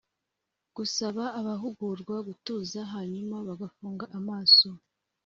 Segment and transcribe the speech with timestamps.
[0.75, 4.69] Gusaba abahugurwa gutuza hanyuma bagafunga amaso